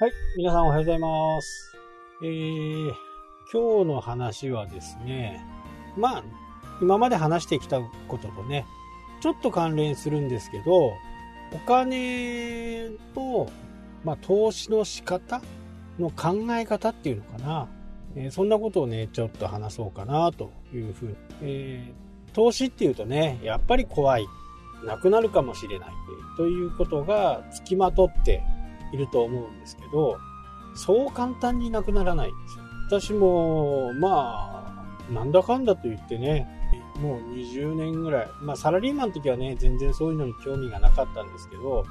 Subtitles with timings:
[0.00, 1.76] はい、皆さんおはようございます。
[2.22, 2.92] えー、
[3.52, 5.44] 今日の話はですね、
[5.96, 6.24] まあ、
[6.80, 8.64] 今まで話してきたこととね、
[9.20, 10.92] ちょっと関連するんですけど、
[11.52, 13.50] お金と、
[14.04, 15.42] まあ、投資の仕方
[15.98, 17.68] の考え方っていうのかな。
[18.14, 21.16] えーそんなことをね、ちょっと話そうかなというふうに。
[21.42, 24.28] えー投資っていうとね、やっぱり怖い。
[24.84, 25.88] なくなるかもしれない。
[26.36, 28.44] ということが付きまとって
[28.92, 30.18] いると思うんですけど、
[30.74, 32.64] そう簡単になくならないんですよ。
[32.88, 34.64] 私も、ま
[35.08, 36.46] あ、なんだかんだと言ってね、
[37.00, 41.84] もう20年ぐらい、まあサラリーマンの時はね、全然そういうのに興味がなかったんですけど、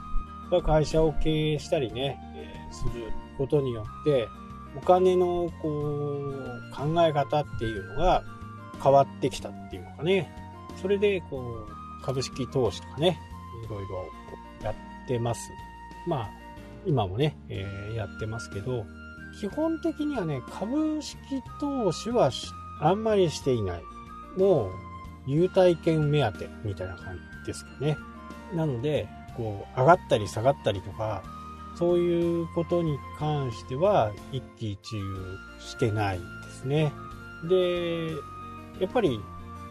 [0.63, 4.27] 会社を経営したりね、えーすることによって、
[4.75, 8.23] お金のこう考え方っていうのが
[8.83, 10.31] 変わってきたっていうのかね。
[10.81, 11.65] それでこ
[12.01, 13.19] う株式投資とかね、
[13.65, 14.05] いろいろ
[14.63, 15.51] やってます。
[16.05, 16.29] まあ
[16.87, 18.85] 今もね、えーやってますけど、
[19.39, 21.17] 基本的にはね、株式
[21.59, 22.31] 投資は
[22.81, 23.81] あんまりしていない。
[24.37, 24.71] もう、
[25.27, 27.97] 優待券目当てみたいな感じですかね。
[28.53, 31.23] なので、こう、上がったり下がったりとか、
[31.75, 36.91] そういうことに関しては一喜一憂してないですね。
[37.47, 38.11] で、
[38.79, 39.19] やっぱり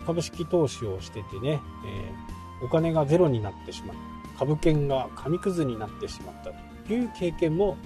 [0.05, 3.97] 株式投資をしててね、えーお金がゼロになってしまう。
[4.39, 6.57] 株券が紙くずになってしまったと
[6.95, 7.77] いう経験も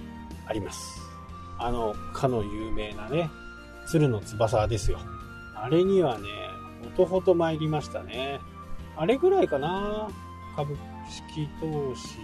[0.45, 1.01] あります。
[1.59, 3.29] あの、かの有名なね、
[3.87, 4.99] 鶴の翼ですよ。
[5.55, 6.27] あれにはね、
[6.83, 8.39] ほとほと参りましたね。
[8.97, 10.09] あれぐらいかな
[10.55, 10.75] 株
[11.09, 12.17] 式投資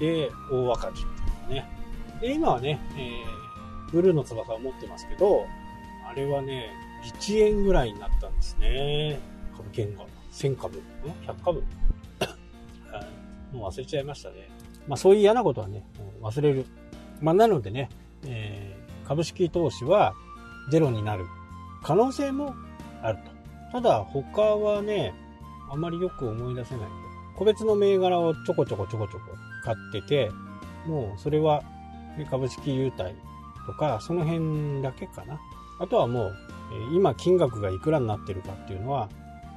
[0.00, 1.06] で大赤字っ
[1.46, 1.68] ていうのはね。
[2.20, 3.38] で、今はね、えー
[3.92, 5.46] ブルーの翼を持ってますけど、
[6.08, 6.70] あれはね、
[7.20, 9.18] 1円ぐらいになったんですね。
[9.56, 10.04] 株券が。
[10.32, 10.82] 1000株ん
[11.26, 11.64] ?100 株
[13.52, 14.48] もう忘れちゃいましたね。
[14.88, 15.86] まあそういう嫌なことはね、
[16.20, 16.66] 忘れる。
[17.20, 17.88] まあなのでね、
[18.24, 18.78] えー
[19.08, 20.12] 株式投資は
[20.70, 21.24] ゼロになる
[21.82, 22.54] 可能性も
[23.02, 23.30] あると。
[23.72, 25.14] ただ他はね、
[25.72, 26.88] あまりよく思い出せない。
[27.34, 29.24] 個別の銘柄をちょこちょこちょこちょこ
[29.64, 30.30] 買ってて、
[30.86, 31.62] もうそれは
[32.30, 33.14] 株式優待
[33.66, 35.40] とか、その辺だけかな。
[35.80, 36.34] あとはもう、
[36.92, 39.08] 今金額がいくらになってるかっていうのは、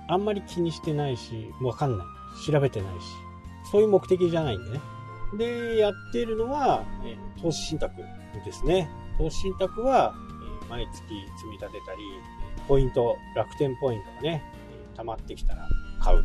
[0.07, 2.07] あんまり気にしてないし、わかんない。
[2.45, 3.05] 調べてないし。
[3.69, 4.79] そういう目的じゃないんでね。
[5.37, 7.95] で、やっているのは、えー投資信託
[8.45, 8.87] ですね。
[9.17, 10.13] 投資信託は、
[10.61, 11.11] えー毎月積
[11.47, 11.99] み立てたり、
[12.67, 15.67] ポイント、楽天ポイントがね、えー溜まってきたら
[15.99, 16.17] 買う。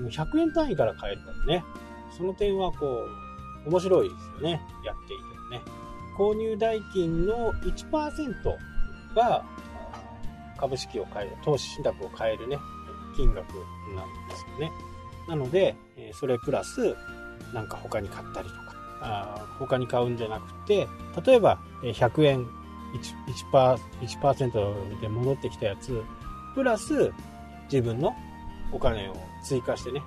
[0.00, 1.64] もう100円単位から買えるからね。
[2.16, 2.86] その点はこ
[3.66, 4.62] う、面白いですよね。
[4.84, 5.60] やっていてもね。
[6.16, 9.44] 購入代金の1%が
[10.58, 12.58] 株式を買える、投資信託を買えるね、
[13.16, 13.46] 金額
[13.94, 14.72] なんですよね。
[15.28, 15.74] なので、
[16.14, 16.96] それプラス、
[17.52, 18.62] なんか他に買ったりとか、
[19.00, 20.88] あ他に買うんじゃなくて、
[21.24, 22.46] 例えば100円
[23.52, 26.02] 1%, 1%, で戻ってきたやつ、
[26.54, 27.12] プラス
[27.70, 28.14] 自分の
[28.72, 30.02] お金を追加してね、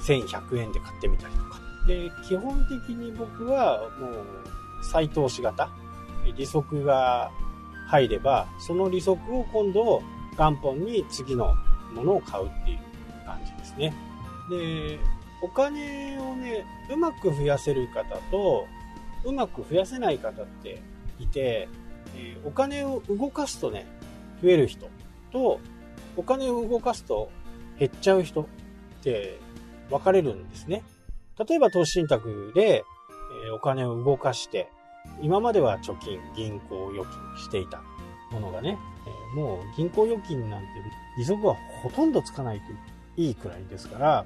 [0.00, 1.60] 1100円で買ってみたりとか。
[1.86, 4.24] で、基本的に僕はもう
[4.82, 5.68] 再投資型、
[6.36, 7.30] 利息が
[7.88, 10.02] 入れば、その利息を今度
[10.36, 11.54] 元本に次の
[11.94, 12.78] ものを買うっていう
[13.24, 13.94] 感じですね。
[14.50, 14.98] で、
[15.46, 18.66] お金をね、うまく増やせる方と、
[19.24, 20.82] うまく増やせない方って
[21.20, 21.68] いて、
[22.16, 23.86] えーお金を動かすとね、
[24.42, 24.88] 増える人
[25.30, 25.60] と、
[26.16, 27.30] お金を動かすと
[27.78, 28.46] 減っちゃう人っ
[29.04, 29.38] て
[29.88, 30.82] 分かれるんですね。
[31.38, 32.84] 例えば投資信託で、
[33.46, 34.68] えーお金を動かして、
[35.22, 37.82] 今までは貯金、銀行預金していた
[38.32, 40.66] ものがね、えーもう銀行預金なんて
[41.18, 42.64] 利息はほとんどつかないと
[43.16, 44.24] いいくらいですから、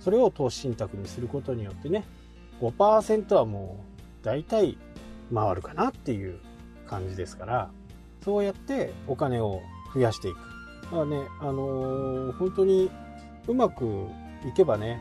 [0.00, 2.04] それを投資信託にすることによってね、
[2.60, 3.84] 5%はも
[4.22, 4.76] う大体
[5.32, 6.38] 回るかなっていう
[6.86, 7.70] 感じですから、
[8.24, 9.60] そうやってお金を
[9.94, 10.36] 増やしていく。
[10.94, 12.90] まあね、あのー本当に
[13.46, 13.84] うまく
[14.46, 15.00] いけばね、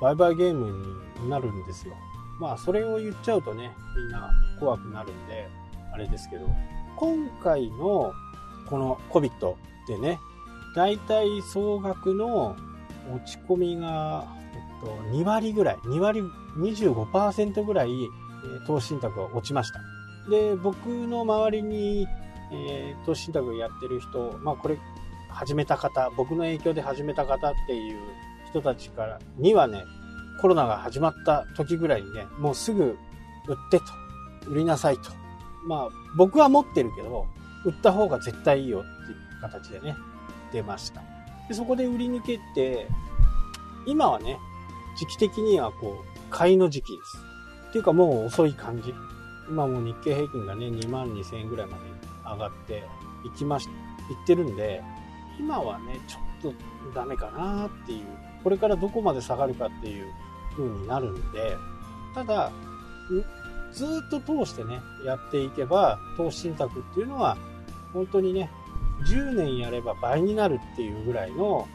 [0.00, 1.94] 売買ゲームになるんですよ。
[2.40, 4.30] まあそれを言っちゃうとね、みんな
[4.60, 5.48] 怖くなるんで、
[5.92, 6.48] あれですけど、
[6.96, 8.12] 今回の
[8.68, 9.54] この COVID
[9.88, 10.18] でね、
[10.74, 12.56] 大体総額の
[13.14, 14.26] 落ち込みが、
[14.80, 16.22] と、2割ぐらい、2割、
[16.56, 19.80] 25%ぐらい、えー投資信託が落ちました。
[20.30, 22.06] で、僕の周りに、
[22.52, 24.78] えー投資信託やってる人、まあこれ、
[25.30, 27.98] 始めた方、僕の影響で始めた方っていう
[28.48, 29.84] 人たちからにはね、
[30.40, 32.96] コロナが始まった時ぐらいにね、もうすぐ
[33.46, 33.84] 売ってと、
[34.48, 35.10] 売りなさいと。
[35.66, 37.26] まあ、僕は持ってるけど、
[37.64, 39.96] 売った方が絶対いいよっていう形でね、
[40.52, 41.02] 出ました。
[41.48, 42.86] でそこで売り抜けて、
[43.86, 44.38] 今はね、
[44.96, 47.18] 時期的にはこう、買いの時期です。
[47.68, 48.94] っていうかもう遅い感じ。
[49.48, 51.84] 今もう日経平均がね、2万2000円ぐらいまで
[52.24, 52.82] 上がって
[53.24, 54.82] いきまし、いってるんで、
[55.38, 58.04] 今はね、ちょっとダメかなっていう、
[58.42, 60.06] これからどこまで下がるかっていう
[60.56, 61.56] 風になるんで、
[62.14, 62.50] ただ、
[63.72, 67.36] ずっと通してね、やっていけば、投資信託っていうのは、
[67.92, 68.50] 本当にね、
[69.06, 71.68] 10年やれば倍になるっていうぐらいの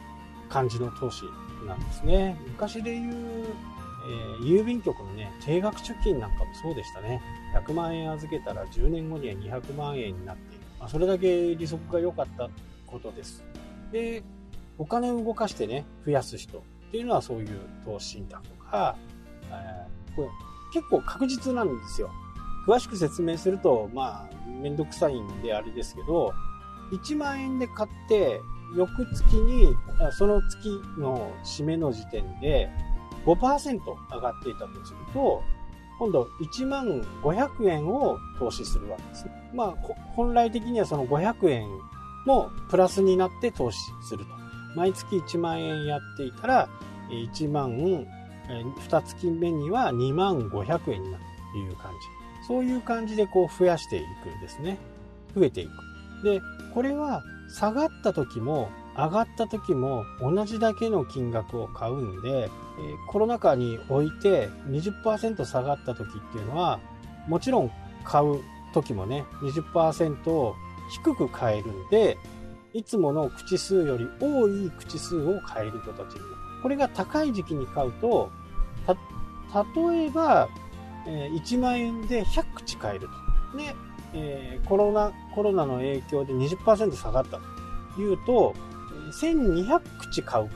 [0.48, 1.24] 感じの投資
[1.66, 2.38] なんですね。
[2.46, 7.20] 昔で言う、えー、郵便局のね、定額貯金なんかもそうでしたね。
[7.54, 10.64] 100万円預けたら10年後には200万円になっている。
[10.80, 12.48] まあ、それだけ利息が良かった
[12.86, 13.44] ことです。
[13.92, 14.22] で、
[14.78, 18.96] お金を動かしてね、増やす人っていうのはそういう投資信託とか、
[19.50, 20.28] えー、これ
[20.72, 22.10] 結構確実なんですよ。
[22.66, 26.32] 詳しく説明すると、まあ、めんどくさいんであれですけど、
[26.92, 28.40] 1万円で買って、
[28.76, 29.74] 翌月に、
[30.12, 32.70] その月の締めの時点で
[33.26, 35.42] 5%上がっていたとすると、
[35.98, 36.86] 今度1万
[37.22, 39.26] 500円を投資するわけです。
[39.54, 39.74] まあ、
[40.14, 41.68] 本来的にはその500円
[42.26, 43.78] もプラスになって投資
[44.08, 44.30] すると。
[44.74, 46.68] 毎月1万円やっていたら、
[47.10, 48.06] 1万、2
[48.88, 52.46] 月目には2万500円になるという感じ。
[52.48, 54.78] そういう感じでこう増やしていくんですね。
[55.36, 55.70] 増えていく。
[56.24, 56.40] で、
[56.74, 57.22] これは
[57.52, 62.48] 下がった時も上がった時も同じだけの金額を買うんで、え
[63.08, 66.80] コロナ禍において20%下がった時っていうのは
[67.28, 67.70] もちろん
[68.04, 68.40] 買う
[68.72, 70.54] 時もね20%を
[70.90, 72.18] 低く買えるんで
[72.72, 76.20] いつもの口数より多い口数を買える形に
[76.62, 78.30] これが高い時期に買うと
[79.52, 80.48] 例えば、
[81.06, 83.08] え1万円で100口買える
[83.52, 83.58] と。
[83.58, 83.74] で、
[84.14, 87.40] えー、コロナ、コロナの影響で20%下がった
[87.94, 88.54] というと、
[89.20, 90.48] 1200口買う。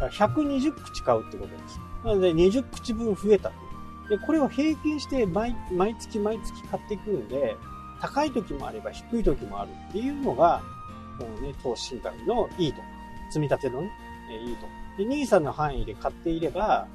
[0.00, 1.80] 120口買うってことです。
[2.04, 3.50] なので20口分増えた。
[4.08, 7.56] で、これを平均して毎毎月毎月買っていくんで、
[8.00, 10.62] 高い時もあれば低い時もあるっていうのが、
[11.18, 12.80] もうね、投資信託のいいと。
[13.30, 13.90] 積み立てのね、
[14.46, 14.66] いいと。
[14.96, 16.86] で、NISA の範囲で買っていれば、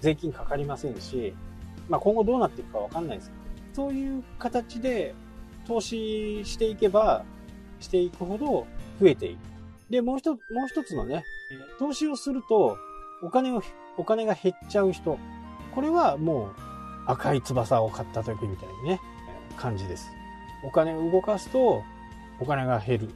[0.00, 1.34] 税金かかりませんし、
[1.88, 3.42] まあ今後どうなっていくかわかんないですけど、
[3.74, 5.14] そういう形で
[5.66, 7.24] 投資していけば、
[7.80, 8.66] していくほど
[9.00, 9.38] 増えていく。
[9.90, 11.24] で、もう一つ、もう一つのね、
[11.78, 12.76] 投資をすると、
[13.22, 13.62] お金を、
[13.96, 15.18] お金が減っちゃう人。
[15.74, 16.52] これはもう
[17.06, 19.00] 赤い翼を買った時みたいにね、
[19.56, 20.08] 感じです。
[20.64, 21.82] お金を動かすと、
[22.40, 23.08] お金が減る。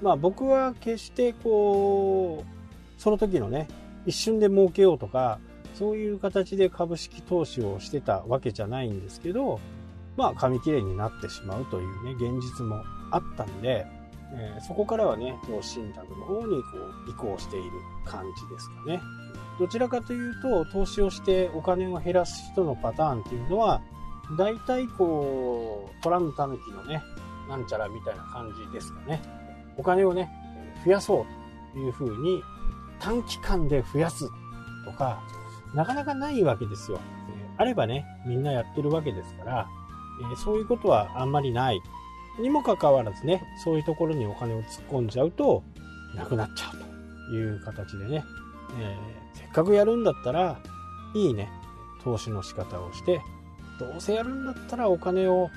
[0.00, 3.68] まあ僕は決してこう、その時のね、
[4.06, 5.38] 一瞬で儲けようとか、
[5.74, 9.58] そういう形で株式投資をしてたわけじゃないんですけど、
[10.16, 13.86] まあ紙切れになってしまうというね、現実もあったんで、
[14.34, 17.70] えー、そこからはね、投資信託の方にこう移行している
[18.04, 19.00] 感じですかね。
[19.58, 23.82] どちらかというと、投資をしてお金を減らす人のパターンっていうのは、
[24.38, 27.02] 大体こう、トランタヌキのね、
[27.48, 29.20] なんちゃらみたいな感じですかね。
[29.76, 30.30] お金をね、
[30.84, 32.42] 増やそうというふうに
[32.98, 34.28] 短期間で増やす
[34.84, 35.22] とか、
[35.74, 36.98] なかなかないわけですよ。
[37.58, 39.68] あればね、みんなやってるわけですから、
[40.32, 41.80] えそういうことはあんまりない。
[42.40, 45.62] にもかかわらずね、そういうところにお金を突っ込んじゃうと、
[46.14, 48.24] なくなっちゃうという形でね、
[48.78, 50.58] えー、せっかくやるんだったら、
[51.14, 51.50] いいね、
[52.02, 53.20] 投資の仕方をして、
[53.78, 55.50] どうせやるんだったらお金を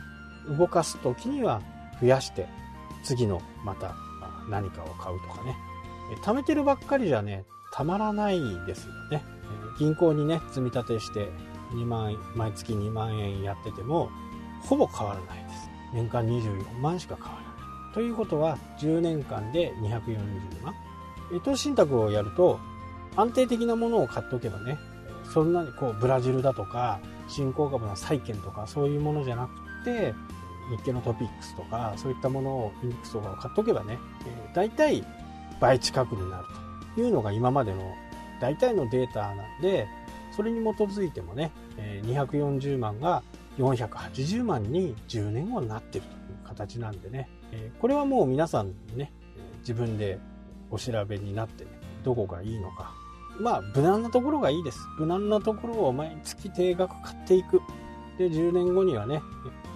[0.58, 1.62] 動かす時には
[2.02, 2.48] 増やして、
[3.04, 3.96] 次のまた
[4.50, 5.56] 何かを買うとかね。
[6.24, 9.24] 貯めてるばっかりじゃね、たまらないですよね。
[9.80, 11.30] 銀行にね、積み立てして
[11.74, 14.10] 2万、毎月2万円やってても、
[14.66, 15.70] ほぼ変わらないです。
[15.94, 17.94] 年間24万しか変わらない。
[17.94, 20.18] ということは、10年間で240
[20.64, 20.74] 万。
[21.44, 22.60] 投資信託をやると、
[23.16, 24.78] 安定的なものを買っておけばね、
[25.34, 29.48] そんなにこう、ブラジルだとか、新興株の債券とか、そういうものじゃな
[29.84, 30.14] くて、
[30.70, 34.00] 日経のトピックスとか、そういったものを、インデックスとかを買っておけばね、
[34.54, 35.04] 大体
[35.60, 36.46] 倍近くになる
[36.96, 37.94] というのが今までの
[38.42, 39.88] 大体のデータなんで、
[40.36, 43.24] それに基づいてもね、えー、240万が
[43.58, 49.12] 480万に10年後になってるという形なんでね、えこれはもう皆さんね、
[49.60, 50.20] 自分で
[50.70, 51.72] お調べになってね、
[52.04, 52.94] どこがいいのか。
[53.40, 54.80] まあ、無難なところがいいです。
[54.98, 57.62] 無難なところを毎月定額買っていく。
[58.18, 59.22] で、10年後にはね、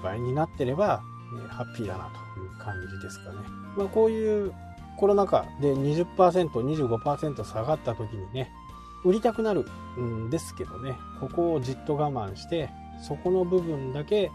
[0.02, 1.02] 倍になってれば、
[1.34, 3.38] ね、ハッピーだなという感じですかね。
[3.76, 4.54] まあ、こういう
[4.98, 8.52] コロナ禍で20%、25%下がった時にね、
[9.04, 9.66] 売りたくなる
[10.00, 12.70] んですけどね、ここをじっと我慢して、
[13.02, 14.32] そこの部分だけ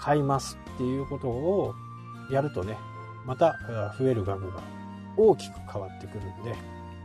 [0.00, 1.74] 買いますっていうことを
[2.30, 2.76] やるとね、
[3.26, 3.58] また
[3.98, 4.60] 増える額が
[5.16, 6.54] 大きく変わってくるんで、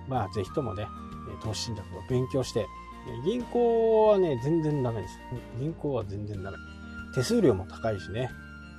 [0.08, 0.88] まあぜひともね、
[1.44, 2.66] 投資信託を勉強して、
[3.26, 5.20] 銀行はね、全然ダメです。
[5.60, 6.58] 銀行は全然ダメ。
[7.16, 8.30] 手数料も高いしね。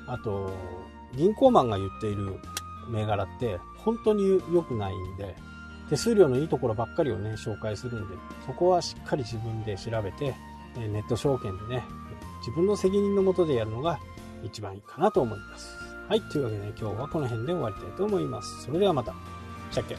[0.06, 0.50] あと、
[1.16, 2.38] 銀行マンが言っている
[2.90, 5.35] 銘柄って本当に良くないんで、
[5.88, 8.14] 手数料のいいところばっかりをね、紹介するんで、
[8.47, 10.35] そこはしっかり自分で調べて、
[10.76, 11.85] ネット証券でね、
[12.48, 14.00] 自分の責任のもとでやるのが
[14.42, 15.76] 一番いいかなと思います。
[16.08, 18.64] はい、というわけで、今日はこの辺で終わりたいと思います。
[18.64, 19.12] それではまた。
[19.70, 19.96] したっけ